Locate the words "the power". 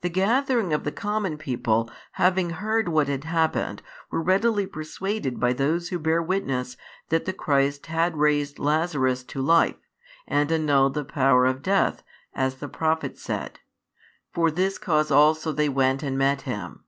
10.94-11.44